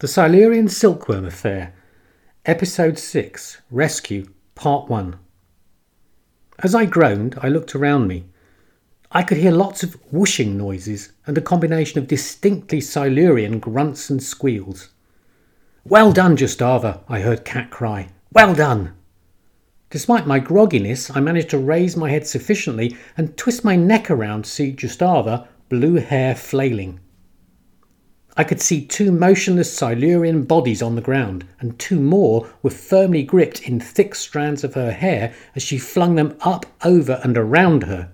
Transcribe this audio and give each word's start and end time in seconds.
The 0.00 0.06
Silurian 0.06 0.68
Silkworm 0.68 1.24
Affair, 1.24 1.74
Episode 2.46 3.00
6 3.00 3.62
Rescue, 3.68 4.28
Part 4.54 4.88
1. 4.88 5.18
As 6.60 6.72
I 6.72 6.84
groaned, 6.84 7.36
I 7.42 7.48
looked 7.48 7.74
around 7.74 8.06
me. 8.06 8.26
I 9.10 9.24
could 9.24 9.38
hear 9.38 9.50
lots 9.50 9.82
of 9.82 9.94
whooshing 10.12 10.56
noises 10.56 11.10
and 11.26 11.36
a 11.36 11.40
combination 11.40 11.98
of 11.98 12.06
distinctly 12.06 12.80
Silurian 12.80 13.58
grunts 13.58 14.08
and 14.08 14.22
squeals. 14.22 14.90
Well 15.84 16.12
done, 16.12 16.36
Justava, 16.36 17.00
I 17.08 17.18
heard 17.18 17.44
Cat 17.44 17.70
cry. 17.70 18.10
Well 18.32 18.54
done! 18.54 18.94
Despite 19.90 20.28
my 20.28 20.38
grogginess, 20.38 21.10
I 21.12 21.18
managed 21.18 21.50
to 21.50 21.58
raise 21.58 21.96
my 21.96 22.10
head 22.10 22.24
sufficiently 22.24 22.96
and 23.16 23.36
twist 23.36 23.64
my 23.64 23.74
neck 23.74 24.12
around 24.12 24.44
to 24.44 24.50
see 24.50 24.72
Justava, 24.72 25.48
blue 25.68 25.94
hair 25.94 26.36
flailing. 26.36 27.00
I 28.38 28.44
could 28.44 28.60
see 28.60 28.86
two 28.86 29.10
motionless 29.10 29.76
Silurian 29.76 30.44
bodies 30.44 30.80
on 30.80 30.94
the 30.94 31.00
ground, 31.00 31.44
and 31.58 31.76
two 31.76 31.98
more 31.98 32.48
were 32.62 32.70
firmly 32.70 33.24
gripped 33.24 33.62
in 33.62 33.80
thick 33.80 34.14
strands 34.14 34.62
of 34.62 34.74
her 34.74 34.92
hair 34.92 35.34
as 35.56 35.64
she 35.64 35.76
flung 35.76 36.14
them 36.14 36.36
up, 36.42 36.64
over, 36.84 37.20
and 37.24 37.36
around 37.36 37.82
her. 37.82 38.12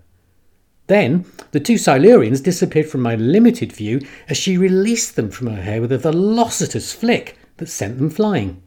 Then 0.86 1.26
the 1.50 1.60
two 1.60 1.74
Silurians 1.74 2.42
disappeared 2.42 2.88
from 2.88 3.02
my 3.02 3.16
limited 3.16 3.70
view 3.70 4.00
as 4.26 4.38
she 4.38 4.56
released 4.56 5.14
them 5.14 5.30
from 5.30 5.48
her 5.48 5.60
hair 5.60 5.82
with 5.82 5.92
a 5.92 5.98
velocitous 5.98 6.94
flick 6.94 7.36
that 7.58 7.68
sent 7.68 7.98
them 7.98 8.08
flying. 8.08 8.62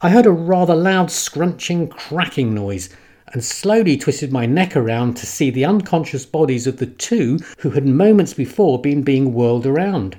I 0.00 0.10
heard 0.10 0.26
a 0.26 0.32
rather 0.32 0.74
loud 0.74 1.12
scrunching, 1.12 1.86
cracking 1.86 2.52
noise 2.52 2.90
and 3.32 3.44
slowly 3.44 3.96
twisted 3.96 4.32
my 4.32 4.46
neck 4.46 4.76
around 4.76 5.16
to 5.16 5.26
see 5.26 5.50
the 5.50 5.64
unconscious 5.64 6.26
bodies 6.26 6.66
of 6.66 6.76
the 6.76 6.86
two 6.86 7.38
who 7.58 7.70
had 7.70 7.86
moments 7.86 8.32
before 8.32 8.80
been 8.80 9.02
being 9.02 9.32
whirled 9.32 9.66
around. 9.66 10.16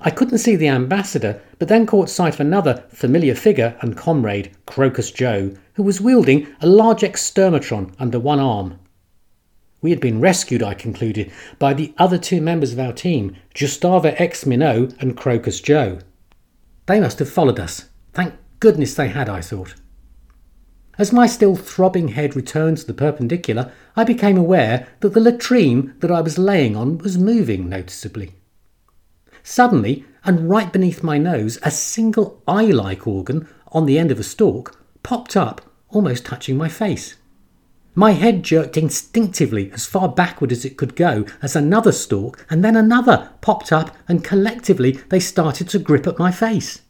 I 0.00 0.10
couldn't 0.10 0.38
see 0.38 0.54
the 0.54 0.68
ambassador, 0.68 1.40
but 1.58 1.68
then 1.68 1.86
caught 1.86 2.08
sight 2.08 2.34
of 2.34 2.40
another 2.40 2.84
familiar 2.88 3.34
figure 3.34 3.76
and 3.80 3.96
comrade, 3.96 4.52
Crocus 4.66 5.10
Joe, 5.10 5.54
who 5.74 5.82
was 5.82 6.00
wielding 6.00 6.46
a 6.60 6.66
large 6.68 7.02
extermatron 7.02 7.92
under 7.98 8.20
one 8.20 8.38
arm. 8.38 8.78
We 9.80 9.90
had 9.90 10.00
been 10.00 10.20
rescued, 10.20 10.62
I 10.62 10.74
concluded, 10.74 11.32
by 11.58 11.74
the 11.74 11.94
other 11.98 12.18
two 12.18 12.40
members 12.40 12.72
of 12.72 12.78
our 12.78 12.92
team, 12.92 13.36
Justava 13.54 14.20
X 14.20 14.46
Minot 14.46 14.94
and 15.00 15.16
Crocus 15.16 15.60
Joe. 15.60 15.98
They 16.86 17.00
must 17.00 17.18
have 17.18 17.30
followed 17.30 17.60
us. 17.60 17.88
Thank 18.12 18.34
goodness 18.60 18.94
they 18.94 19.08
had, 19.08 19.28
I 19.28 19.40
thought. 19.40 19.74
As 20.98 21.12
my 21.12 21.28
still 21.28 21.54
throbbing 21.54 22.08
head 22.08 22.34
returned 22.34 22.78
to 22.78 22.86
the 22.86 22.94
perpendicular, 22.94 23.70
I 23.94 24.02
became 24.02 24.36
aware 24.36 24.88
that 25.00 25.14
the 25.14 25.20
latrine 25.20 25.94
that 26.00 26.10
I 26.10 26.20
was 26.20 26.38
laying 26.38 26.74
on 26.74 26.98
was 26.98 27.16
moving 27.16 27.68
noticeably. 27.68 28.32
Suddenly, 29.50 30.04
and 30.24 30.50
right 30.50 30.70
beneath 30.70 31.02
my 31.02 31.16
nose, 31.16 31.58
a 31.62 31.70
single 31.70 32.42
eye 32.46 32.66
like 32.66 33.06
organ 33.06 33.48
on 33.68 33.86
the 33.86 33.98
end 33.98 34.10
of 34.10 34.20
a 34.20 34.22
stalk 34.22 34.78
popped 35.02 35.38
up, 35.38 35.62
almost 35.88 36.26
touching 36.26 36.58
my 36.58 36.68
face. 36.68 37.16
My 37.94 38.10
head 38.10 38.42
jerked 38.42 38.76
instinctively 38.76 39.72
as 39.72 39.86
far 39.86 40.10
backward 40.10 40.52
as 40.52 40.66
it 40.66 40.76
could 40.76 40.94
go 40.94 41.24
as 41.40 41.56
another 41.56 41.92
stalk 41.92 42.44
and 42.50 42.62
then 42.62 42.76
another 42.76 43.30
popped 43.40 43.72
up, 43.72 43.96
and 44.06 44.22
collectively 44.22 44.92
they 45.08 45.18
started 45.18 45.70
to 45.70 45.78
grip 45.78 46.06
at 46.06 46.18
my 46.18 46.30
face. 46.30 46.82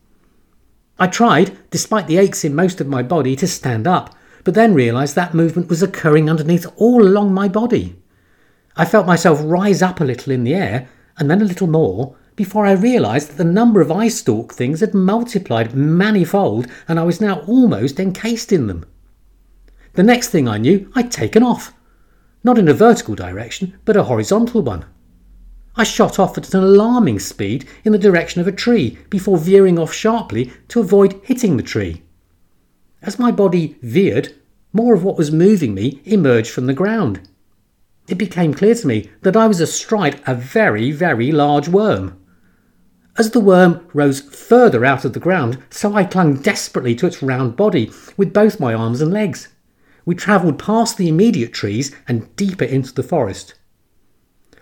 I 0.98 1.06
tried, 1.06 1.56
despite 1.70 2.08
the 2.08 2.18
aches 2.18 2.44
in 2.44 2.56
most 2.56 2.80
of 2.80 2.88
my 2.88 3.04
body, 3.04 3.36
to 3.36 3.46
stand 3.46 3.86
up, 3.86 4.16
but 4.42 4.54
then 4.54 4.74
realised 4.74 5.14
that 5.14 5.32
movement 5.32 5.68
was 5.68 5.80
occurring 5.80 6.28
underneath 6.28 6.66
all 6.74 7.06
along 7.06 7.32
my 7.32 7.46
body. 7.46 8.02
I 8.74 8.84
felt 8.84 9.06
myself 9.06 9.38
rise 9.44 9.80
up 9.80 10.00
a 10.00 10.04
little 10.04 10.32
in 10.32 10.42
the 10.42 10.56
air, 10.56 10.88
and 11.18 11.30
then 11.30 11.40
a 11.40 11.44
little 11.44 11.68
more, 11.68 12.16
before 12.38 12.64
I 12.64 12.70
realised 12.70 13.30
that 13.30 13.36
the 13.36 13.42
number 13.42 13.80
of 13.80 13.90
eye 13.90 14.06
stalk 14.06 14.54
things 14.54 14.78
had 14.78 14.94
multiplied 14.94 15.74
manifold, 15.74 16.68
and 16.86 16.96
I 16.96 17.02
was 17.02 17.20
now 17.20 17.40
almost 17.48 17.98
encased 17.98 18.52
in 18.52 18.68
them. 18.68 18.86
The 19.94 20.04
next 20.04 20.28
thing 20.28 20.46
I 20.46 20.56
knew, 20.56 20.88
I'd 20.94 21.10
taken 21.10 21.42
off. 21.42 21.74
Not 22.44 22.56
in 22.56 22.68
a 22.68 22.72
vertical 22.72 23.16
direction, 23.16 23.76
but 23.84 23.96
a 23.96 24.04
horizontal 24.04 24.62
one. 24.62 24.84
I 25.74 25.82
shot 25.82 26.20
off 26.20 26.38
at 26.38 26.54
an 26.54 26.62
alarming 26.62 27.18
speed 27.18 27.66
in 27.82 27.90
the 27.90 27.98
direction 27.98 28.40
of 28.40 28.46
a 28.46 28.52
tree 28.52 28.96
before 29.10 29.36
veering 29.36 29.76
off 29.76 29.92
sharply 29.92 30.52
to 30.68 30.78
avoid 30.78 31.20
hitting 31.24 31.56
the 31.56 31.64
tree. 31.64 32.04
As 33.02 33.18
my 33.18 33.32
body 33.32 33.76
veered, 33.82 34.32
more 34.72 34.94
of 34.94 35.02
what 35.02 35.18
was 35.18 35.32
moving 35.32 35.74
me 35.74 36.00
emerged 36.04 36.52
from 36.52 36.66
the 36.66 36.72
ground. 36.72 37.28
It 38.06 38.16
became 38.16 38.54
clear 38.54 38.76
to 38.76 38.86
me 38.86 39.10
that 39.22 39.36
I 39.36 39.48
was 39.48 39.60
astride 39.60 40.20
a 40.24 40.36
very, 40.36 40.92
very 40.92 41.32
large 41.32 41.68
worm. 41.68 42.14
As 43.18 43.32
the 43.32 43.40
worm 43.40 43.84
rose 43.92 44.20
further 44.20 44.84
out 44.84 45.04
of 45.04 45.12
the 45.12 45.18
ground, 45.18 45.58
so 45.70 45.92
I 45.92 46.04
clung 46.04 46.34
desperately 46.34 46.94
to 46.94 47.06
its 47.08 47.20
round 47.20 47.56
body 47.56 47.90
with 48.16 48.32
both 48.32 48.60
my 48.60 48.72
arms 48.72 49.00
and 49.00 49.12
legs. 49.12 49.48
We 50.04 50.14
travelled 50.14 50.60
past 50.60 50.96
the 50.96 51.08
immediate 51.08 51.52
trees 51.52 51.92
and 52.06 52.34
deeper 52.36 52.64
into 52.64 52.94
the 52.94 53.02
forest. 53.02 53.54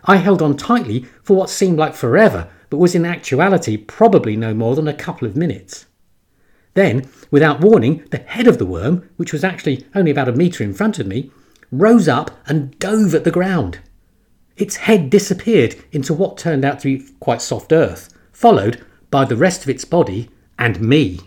I 0.04 0.16
held 0.16 0.40
on 0.40 0.56
tightly 0.56 1.04
for 1.22 1.36
what 1.36 1.50
seemed 1.50 1.76
like 1.76 1.94
forever, 1.94 2.48
but 2.70 2.78
was 2.78 2.94
in 2.94 3.04
actuality 3.04 3.76
probably 3.76 4.36
no 4.36 4.54
more 4.54 4.74
than 4.74 4.88
a 4.88 4.94
couple 4.94 5.28
of 5.28 5.36
minutes. 5.36 5.84
Then, 6.72 7.10
without 7.30 7.60
warning, 7.60 8.06
the 8.10 8.18
head 8.18 8.46
of 8.46 8.56
the 8.56 8.64
worm, 8.64 9.06
which 9.16 9.34
was 9.34 9.44
actually 9.44 9.86
only 9.94 10.10
about 10.10 10.30
a 10.30 10.32
metre 10.32 10.64
in 10.64 10.72
front 10.72 10.98
of 10.98 11.06
me, 11.06 11.30
rose 11.70 12.08
up 12.08 12.30
and 12.46 12.78
dove 12.78 13.14
at 13.14 13.24
the 13.24 13.30
ground. 13.30 13.80
Its 14.56 14.76
head 14.76 15.10
disappeared 15.10 15.76
into 15.92 16.14
what 16.14 16.38
turned 16.38 16.64
out 16.64 16.80
to 16.80 16.96
be 16.96 17.06
quite 17.20 17.42
soft 17.42 17.70
earth, 17.70 18.15
followed 18.36 18.84
by 19.10 19.24
the 19.24 19.34
rest 19.34 19.62
of 19.62 19.70
its 19.70 19.86
body 19.86 20.28
and 20.58 20.78
me. 20.78 21.18